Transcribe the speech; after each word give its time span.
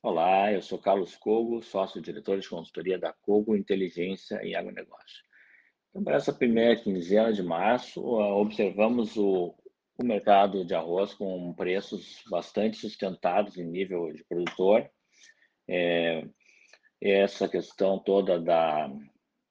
Olá, 0.00 0.52
eu 0.52 0.62
sou 0.62 0.78
Carlos 0.78 1.16
Cogo, 1.16 1.60
sócio-diretor 1.60 2.38
de 2.38 2.48
consultoria 2.48 2.96
da 2.96 3.12
Cogo 3.12 3.56
Inteligência 3.56 4.40
em 4.44 4.54
Agronegócio. 4.54 5.24
Então, 5.90 6.04
para 6.04 6.14
essa 6.14 6.32
primeira 6.32 6.76
quinzena 6.76 7.32
de 7.32 7.42
março, 7.42 8.00
ah, 8.20 8.32
observamos 8.36 9.16
o, 9.16 9.56
o 9.98 10.04
mercado 10.04 10.64
de 10.64 10.72
arroz 10.72 11.14
com 11.14 11.52
preços 11.52 12.22
bastante 12.30 12.76
sustentados 12.76 13.58
em 13.58 13.64
nível 13.64 14.12
de 14.12 14.22
produtor. 14.24 14.88
É, 15.68 16.24
essa 17.02 17.48
questão 17.48 17.98
toda 17.98 18.40
da, 18.40 18.88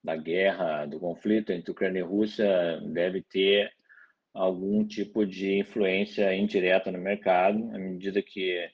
da 0.01 0.15
guerra, 0.15 0.85
do 0.85 0.97
conflito 0.97 1.51
entre 1.51 1.71
Ucrânia 1.71 1.99
e 1.99 2.03
Rússia 2.03 2.79
deve 2.85 3.21
ter 3.21 3.69
algum 4.33 4.87
tipo 4.87 5.25
de 5.25 5.59
influência 5.59 6.33
indireta 6.33 6.89
no 6.89 6.99
mercado, 6.99 7.57
à 7.75 7.77
medida 7.77 8.21
que 8.21 8.65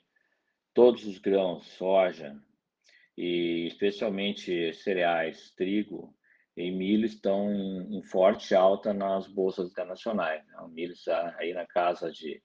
todos 0.73 1.05
os 1.05 1.17
grãos, 1.17 1.65
soja 1.77 2.35
e 3.17 3.67
especialmente 3.67 4.73
cereais, 4.73 5.51
trigo 5.55 6.15
e 6.55 6.71
milho 6.71 7.05
estão 7.05 7.51
em, 7.51 8.01
forte 8.03 8.53
alta 8.53 8.93
nas 8.93 9.27
bolsas 9.27 9.71
internacionais. 9.71 10.45
Né? 10.45 10.57
O 10.59 10.67
milho 10.67 10.93
está 10.93 11.35
aí 11.37 11.53
na 11.53 11.65
casa 11.65 12.11
de 12.11 12.41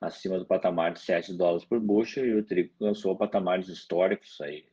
acima 0.00 0.38
do 0.38 0.46
patamar 0.46 0.92
de 0.92 1.00
7 1.00 1.34
dólares 1.34 1.64
por 1.64 1.80
bushel 1.80 2.26
e 2.26 2.34
o 2.34 2.44
trigo 2.44 2.72
alcançou 2.80 3.16
patamares 3.16 3.68
históricos 3.68 4.40
aí 4.40 4.64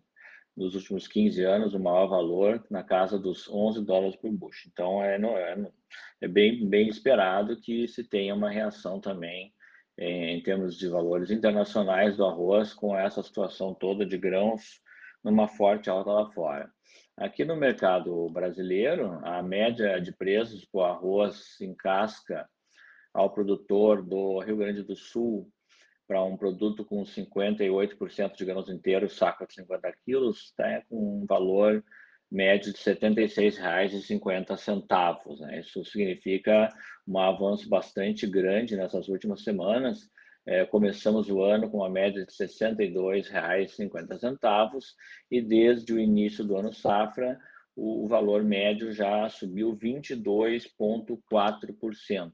nos 0.59 0.75
últimos 0.75 1.07
15 1.07 1.41
anos, 1.43 1.73
o 1.73 1.79
maior 1.79 2.07
valor 2.07 2.65
na 2.69 2.83
casa 2.83 3.17
dos 3.17 3.49
11 3.49 3.85
dólares 3.85 4.17
por 4.17 4.29
bushel. 4.29 4.69
Então, 4.71 5.01
é, 5.01 5.17
não, 5.17 5.37
é, 5.37 5.71
é 6.19 6.27
bem, 6.27 6.67
bem 6.67 6.89
esperado 6.89 7.61
que 7.61 7.87
se 7.87 8.03
tenha 8.03 8.35
uma 8.35 8.49
reação 8.49 8.99
também 8.99 9.53
em 10.01 10.41
termos 10.41 10.77
de 10.77 10.87
valores 10.87 11.29
internacionais 11.29 12.15
do 12.15 12.25
arroz 12.25 12.73
com 12.73 12.97
essa 12.97 13.21
situação 13.21 13.73
toda 13.73 14.05
de 14.05 14.17
grãos 14.17 14.81
numa 15.23 15.47
forte 15.47 15.89
alta 15.89 16.11
lá 16.11 16.31
fora. 16.31 16.71
Aqui 17.17 17.43
no 17.43 17.57
mercado 17.57 18.29
brasileiro, 18.29 19.19
a 19.23 19.43
média 19.43 19.99
de 19.99 20.13
preços 20.13 20.65
o 20.71 20.81
arroz 20.81 21.59
em 21.59 21.75
casca 21.75 22.47
ao 23.13 23.29
produtor 23.29 24.01
do 24.01 24.39
Rio 24.39 24.55
Grande 24.55 24.83
do 24.83 24.95
Sul 24.95 25.51
para 26.07 26.23
um 26.23 26.37
produto 26.37 26.85
com 26.85 27.03
58% 27.03 28.35
de 28.37 28.45
grãos 28.45 28.69
inteiros, 28.69 29.17
saco 29.17 29.45
de 29.45 29.53
50 29.53 29.93
quilos, 30.05 30.45
está 30.45 30.81
com 30.89 31.21
um 31.21 31.25
valor 31.25 31.83
médio 32.31 32.71
de 32.71 32.79
R$ 32.79 32.95
76,50. 32.95 35.39
Né? 35.39 35.59
Isso 35.59 35.83
significa 35.83 36.71
um 37.07 37.17
avanço 37.17 37.67
bastante 37.67 38.27
grande 38.27 38.75
nessas 38.75 39.07
últimas 39.07 39.41
semanas. 39.43 40.07
É, 40.45 40.63
começamos 40.65 41.27
o 41.29 41.41
ano 41.41 41.67
com 41.69 41.77
uma 41.77 41.89
média 41.89 42.25
de 42.25 42.33
R$ 42.39 42.47
62,50 42.47 44.81
e 45.29 45.41
desde 45.41 45.93
o 45.93 45.99
início 45.99 46.43
do 46.43 46.57
ano 46.57 46.73
safra, 46.73 47.39
o, 47.75 48.05
o 48.05 48.07
valor 48.07 48.43
médio 48.43 48.91
já 48.91 49.29
subiu 49.29 49.77
22,4%. 49.77 52.33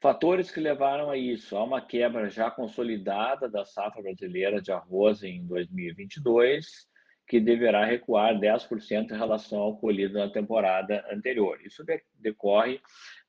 Fatores 0.00 0.50
que 0.50 0.58
levaram 0.58 1.10
a 1.10 1.16
isso, 1.16 1.56
há 1.56 1.62
uma 1.62 1.80
quebra 1.80 2.28
já 2.28 2.50
consolidada 2.50 3.48
da 3.48 3.64
safra 3.64 4.02
brasileira 4.02 4.60
de 4.60 4.72
arroz 4.72 5.22
em 5.22 5.46
2022, 5.46 6.90
que 7.26 7.40
deverá 7.40 7.84
recuar 7.84 8.38
10% 8.38 9.10
em 9.10 9.16
relação 9.16 9.58
ao 9.58 9.76
colhido 9.76 10.18
na 10.18 10.28
temporada 10.28 11.04
anterior. 11.10 11.58
Isso 11.64 11.84
decorre 12.18 12.80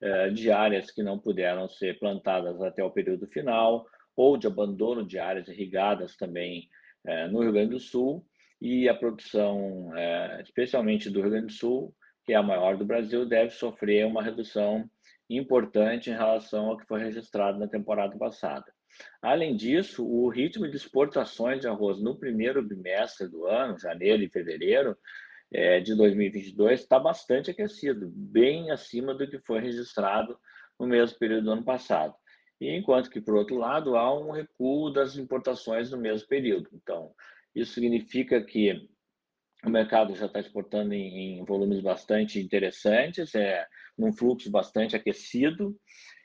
eh, 0.01 0.29
de 0.29 0.51
áreas 0.51 0.91
que 0.91 1.03
não 1.03 1.17
puderam 1.17 1.69
ser 1.69 1.99
plantadas 1.99 2.61
até 2.61 2.83
o 2.83 2.91
período 2.91 3.27
final, 3.27 3.85
ou 4.15 4.37
de 4.37 4.47
abandono 4.47 5.05
de 5.05 5.17
áreas 5.17 5.47
irrigadas 5.47 6.15
também 6.15 6.69
eh, 7.05 7.27
no 7.27 7.41
Rio 7.41 7.53
Grande 7.53 7.71
do 7.71 7.79
Sul, 7.79 8.25
e 8.61 8.87
a 8.89 8.93
produção, 8.93 9.91
eh, 9.95 10.41
especialmente 10.43 11.09
do 11.09 11.21
Rio 11.21 11.31
Grande 11.31 11.47
do 11.47 11.53
Sul, 11.53 11.95
que 12.25 12.33
é 12.33 12.35
a 12.35 12.43
maior 12.43 12.77
do 12.77 12.85
Brasil, 12.85 13.25
deve 13.25 13.51
sofrer 13.51 14.05
uma 14.05 14.23
redução 14.23 14.89
importante 15.29 16.09
em 16.09 16.13
relação 16.13 16.67
ao 16.67 16.77
que 16.77 16.85
foi 16.85 17.01
registrado 17.01 17.59
na 17.59 17.67
temporada 17.67 18.17
passada. 18.17 18.65
Além 19.21 19.55
disso, 19.55 20.05
o 20.05 20.29
ritmo 20.29 20.69
de 20.69 20.75
exportações 20.75 21.61
de 21.61 21.67
arroz 21.67 22.01
no 22.01 22.17
primeiro 22.17 22.61
bimestre 22.61 23.27
do 23.27 23.45
ano, 23.45 23.79
janeiro 23.79 24.23
e 24.23 24.29
fevereiro, 24.29 24.97
é, 25.51 25.79
de 25.79 25.95
2022 25.95 26.81
está 26.81 26.99
bastante 26.99 27.51
aquecido, 27.51 28.09
bem 28.09 28.71
acima 28.71 29.13
do 29.13 29.27
que 29.29 29.39
foi 29.39 29.59
registrado 29.59 30.37
no 30.79 30.87
mesmo 30.87 31.17
período 31.19 31.45
do 31.45 31.51
ano 31.51 31.63
passado. 31.63 32.15
E 32.59 32.69
enquanto 32.75 33.09
que, 33.09 33.21
por 33.21 33.35
outro 33.35 33.57
lado, 33.57 33.95
há 33.95 34.17
um 34.17 34.31
recuo 34.31 34.89
das 34.89 35.15
importações 35.15 35.91
no 35.91 35.97
mesmo 35.97 36.27
período. 36.27 36.69
Então, 36.73 37.13
isso 37.53 37.73
significa 37.73 38.41
que 38.41 38.89
o 39.63 39.69
mercado 39.69 40.15
já 40.15 40.25
está 40.25 40.39
exportando 40.39 40.93
em, 40.93 41.39
em 41.39 41.45
volumes 41.45 41.81
bastante 41.81 42.39
interessantes, 42.39 43.33
é, 43.35 43.65
num 43.97 44.11
fluxo 44.11 44.49
bastante 44.49 44.95
aquecido, 44.95 45.77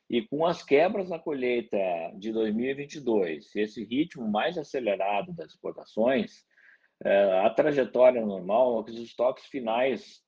e 0.09 0.23
com 0.23 0.47
as 0.47 0.63
quebras 0.63 1.09
na 1.09 1.19
colheita 1.19 1.77
de 2.15 2.33
2022, 2.33 3.55
esse 3.55 3.85
ritmo 3.85 4.27
mais 4.27 4.57
acelerado 4.57 5.33
das 5.33 5.51
exportações, 5.51 6.47
é, 7.05 7.41
a 7.41 7.51
trajetória 7.51 8.25
normal 8.25 8.81
é 8.81 8.85
que 8.85 8.91
os 8.91 8.99
estoques 8.99 9.45
finais 9.47 10.23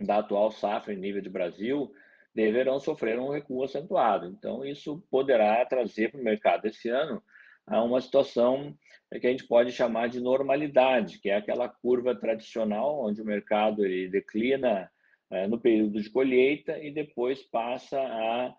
da 0.00 0.18
atual 0.18 0.50
safra 0.52 0.94
em 0.94 0.98
nível 0.98 1.20
de 1.20 1.28
Brasil 1.28 1.92
deverão 2.34 2.78
sofrer 2.78 3.18
um 3.18 3.30
recuo 3.30 3.64
acentuado. 3.64 4.26
Então, 4.26 4.64
isso 4.64 5.02
poderá 5.10 5.64
trazer 5.66 6.12
para 6.12 6.20
o 6.20 6.24
mercado 6.24 6.66
esse 6.66 6.88
ano 6.88 7.22
uma 7.66 8.00
situação 8.00 8.74
que 9.20 9.26
a 9.26 9.30
gente 9.30 9.46
pode 9.46 9.72
chamar 9.72 10.08
de 10.08 10.20
normalidade, 10.20 11.18
que 11.18 11.28
é 11.28 11.36
aquela 11.36 11.68
curva 11.68 12.14
tradicional 12.14 13.04
onde 13.04 13.20
o 13.20 13.24
mercado 13.24 13.84
ele 13.84 14.08
declina 14.08 14.90
é, 15.30 15.46
no 15.46 15.60
período 15.60 16.00
de 16.00 16.08
colheita 16.08 16.78
e 16.78 16.90
depois 16.90 17.42
passa 17.42 18.00
a 18.00 18.54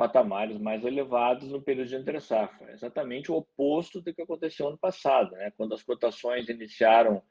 patamares 0.00 0.56
mais 0.56 0.82
elevados 0.82 1.50
no 1.50 1.60
período 1.60 1.88
de 1.88 1.96
entre 1.96 2.18
safra. 2.20 2.72
Exatamente 2.72 3.30
o 3.30 3.34
oposto 3.34 4.00
do 4.00 4.14
que 4.14 4.22
aconteceu 4.22 4.68
ano 4.68 4.78
passado, 4.78 5.32
né? 5.32 5.52
quando 5.58 5.74
as 5.74 5.82
cotações 5.82 6.48
iniciaram 6.48 7.22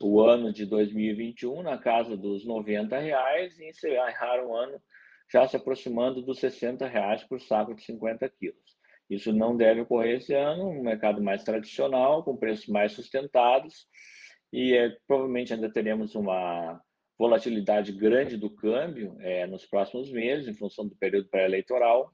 o 0.00 0.20
ano 0.20 0.52
de 0.52 0.64
2021 0.64 1.64
na 1.64 1.76
casa 1.76 2.16
dos 2.16 2.46
90 2.46 2.96
reais 2.96 3.58
e 3.58 3.68
encerraram 3.68 4.50
o 4.50 4.54
ano 4.54 4.80
já 5.32 5.48
se 5.48 5.56
aproximando 5.56 6.22
dos 6.22 6.38
60 6.38 6.86
reais 6.86 7.24
por 7.24 7.40
saco 7.40 7.74
de 7.74 7.82
50 7.82 8.28
quilos. 8.28 8.78
Isso 9.10 9.32
não 9.32 9.56
deve 9.56 9.80
ocorrer 9.80 10.18
esse 10.18 10.32
ano, 10.32 10.68
um 10.68 10.80
mercado 10.80 11.20
mais 11.20 11.42
tradicional, 11.42 12.22
com 12.22 12.36
preços 12.36 12.68
mais 12.68 12.92
sustentados, 12.92 13.88
e 14.52 14.76
é, 14.76 14.96
provavelmente 15.08 15.52
ainda 15.52 15.72
teremos 15.72 16.14
uma 16.14 16.80
volatilidade 17.22 17.92
grande 17.92 18.36
do 18.36 18.50
câmbio 18.50 19.16
é, 19.20 19.46
nos 19.46 19.64
próximos 19.64 20.10
meses, 20.10 20.48
em 20.48 20.54
função 20.54 20.88
do 20.88 20.96
período 20.96 21.28
pré-eleitoral. 21.28 22.12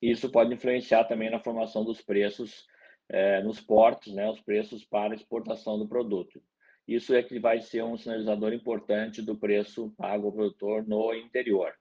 Isso 0.00 0.30
pode 0.30 0.54
influenciar 0.54 1.02
também 1.04 1.28
na 1.28 1.40
formação 1.40 1.84
dos 1.84 2.00
preços 2.00 2.64
é, 3.08 3.42
nos 3.42 3.60
portos, 3.60 4.14
né, 4.14 4.30
os 4.30 4.40
preços 4.40 4.84
para 4.84 5.12
exportação 5.12 5.76
do 5.76 5.88
produto. 5.88 6.40
Isso 6.86 7.12
é 7.16 7.20
que 7.20 7.40
vai 7.40 7.60
ser 7.60 7.82
um 7.82 7.96
sinalizador 7.96 8.52
importante 8.52 9.20
do 9.20 9.36
preço 9.36 9.92
pago 9.96 10.28
ao 10.28 10.32
produtor 10.32 10.86
no 10.86 11.12
interior. 11.12 11.72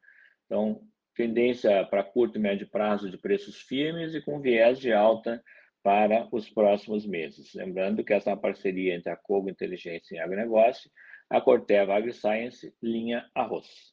Então, 0.48 0.82
tendência 1.14 1.86
para 1.86 2.04
curto 2.04 2.40
e 2.40 2.42
médio 2.42 2.68
prazo 2.68 3.08
de 3.08 3.20
preços 3.20 3.62
firmes 3.62 4.16
e 4.16 4.22
com 4.22 4.42
viés 4.42 4.80
de 4.80 4.92
alta 4.92 5.44
para 5.84 6.28
os 6.32 6.50
próximos 6.50 7.06
meses. 7.06 7.54
Lembrando 7.54 8.04
que 8.04 8.14
essa 8.14 8.32
é 8.32 8.36
parceria 8.36 8.96
entre 8.96 9.12
a 9.12 9.16
Cogo 9.16 9.48
Inteligência 9.48 10.16
e 10.16 10.20
Agronegócio 10.20 10.90
a 11.30 11.42
Corteva 11.42 11.96
AgriScience, 11.96 12.74
linha 12.82 13.30
arroz. 13.36 13.93